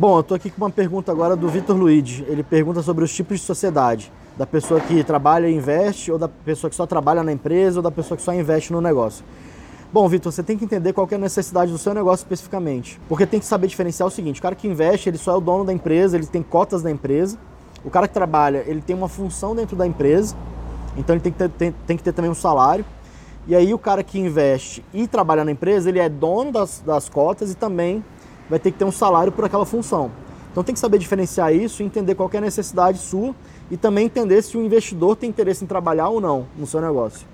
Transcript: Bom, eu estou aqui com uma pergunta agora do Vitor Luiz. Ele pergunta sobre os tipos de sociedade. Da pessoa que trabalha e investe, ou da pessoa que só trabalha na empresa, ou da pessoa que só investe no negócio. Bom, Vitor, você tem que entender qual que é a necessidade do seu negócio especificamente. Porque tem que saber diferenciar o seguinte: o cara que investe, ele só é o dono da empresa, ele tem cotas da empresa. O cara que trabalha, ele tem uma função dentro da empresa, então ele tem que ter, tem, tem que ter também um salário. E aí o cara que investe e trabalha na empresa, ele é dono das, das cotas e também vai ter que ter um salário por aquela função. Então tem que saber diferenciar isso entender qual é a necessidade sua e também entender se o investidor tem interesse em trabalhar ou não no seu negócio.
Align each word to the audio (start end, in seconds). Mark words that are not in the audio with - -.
Bom, 0.00 0.16
eu 0.16 0.20
estou 0.20 0.34
aqui 0.34 0.48
com 0.48 0.62
uma 0.62 0.70
pergunta 0.70 1.12
agora 1.12 1.36
do 1.36 1.46
Vitor 1.46 1.76
Luiz. 1.76 2.24
Ele 2.26 2.42
pergunta 2.42 2.80
sobre 2.80 3.04
os 3.04 3.14
tipos 3.14 3.38
de 3.38 3.44
sociedade. 3.44 4.10
Da 4.34 4.46
pessoa 4.46 4.80
que 4.80 5.04
trabalha 5.04 5.46
e 5.46 5.54
investe, 5.54 6.10
ou 6.10 6.16
da 6.16 6.26
pessoa 6.26 6.70
que 6.70 6.74
só 6.74 6.86
trabalha 6.86 7.22
na 7.22 7.30
empresa, 7.30 7.80
ou 7.80 7.82
da 7.82 7.90
pessoa 7.90 8.16
que 8.16 8.22
só 8.22 8.32
investe 8.32 8.72
no 8.72 8.80
negócio. 8.80 9.22
Bom, 9.92 10.08
Vitor, 10.08 10.32
você 10.32 10.42
tem 10.42 10.56
que 10.56 10.64
entender 10.64 10.94
qual 10.94 11.06
que 11.06 11.12
é 11.12 11.18
a 11.18 11.20
necessidade 11.20 11.70
do 11.70 11.76
seu 11.76 11.92
negócio 11.92 12.24
especificamente. 12.24 12.98
Porque 13.10 13.26
tem 13.26 13.38
que 13.38 13.44
saber 13.44 13.66
diferenciar 13.66 14.08
o 14.08 14.10
seguinte: 14.10 14.40
o 14.40 14.42
cara 14.42 14.54
que 14.54 14.66
investe, 14.66 15.10
ele 15.10 15.18
só 15.18 15.32
é 15.32 15.36
o 15.36 15.40
dono 15.42 15.66
da 15.66 15.72
empresa, 15.74 16.16
ele 16.16 16.24
tem 16.24 16.42
cotas 16.42 16.80
da 16.80 16.90
empresa. 16.90 17.36
O 17.84 17.90
cara 17.90 18.08
que 18.08 18.14
trabalha, 18.14 18.64
ele 18.66 18.80
tem 18.80 18.96
uma 18.96 19.06
função 19.06 19.54
dentro 19.54 19.76
da 19.76 19.86
empresa, 19.86 20.34
então 20.96 21.14
ele 21.14 21.20
tem 21.20 21.30
que 21.30 21.38
ter, 21.38 21.50
tem, 21.50 21.74
tem 21.86 21.96
que 21.98 22.02
ter 22.02 22.14
também 22.14 22.30
um 22.30 22.34
salário. 22.34 22.86
E 23.46 23.54
aí 23.54 23.74
o 23.74 23.78
cara 23.78 24.02
que 24.02 24.18
investe 24.18 24.82
e 24.94 25.06
trabalha 25.06 25.44
na 25.44 25.52
empresa, 25.52 25.90
ele 25.90 25.98
é 25.98 26.08
dono 26.08 26.52
das, 26.52 26.82
das 26.86 27.06
cotas 27.06 27.52
e 27.52 27.54
também 27.54 28.02
vai 28.50 28.58
ter 28.58 28.72
que 28.72 28.78
ter 28.78 28.84
um 28.84 28.90
salário 28.90 29.30
por 29.30 29.44
aquela 29.44 29.64
função. 29.64 30.10
Então 30.50 30.64
tem 30.64 30.74
que 30.74 30.80
saber 30.80 30.98
diferenciar 30.98 31.54
isso 31.54 31.82
entender 31.82 32.16
qual 32.16 32.28
é 32.32 32.38
a 32.38 32.40
necessidade 32.40 32.98
sua 32.98 33.32
e 33.70 33.76
também 33.76 34.06
entender 34.06 34.42
se 34.42 34.58
o 34.58 34.60
investidor 34.60 35.14
tem 35.14 35.30
interesse 35.30 35.62
em 35.62 35.66
trabalhar 35.66 36.08
ou 36.08 36.20
não 36.20 36.46
no 36.58 36.66
seu 36.66 36.80
negócio. 36.80 37.24